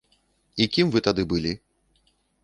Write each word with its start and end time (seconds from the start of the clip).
І 0.63 0.65
кім 0.77 0.87
вы 0.95 0.99
тады 1.07 1.25
былі? 1.33 1.51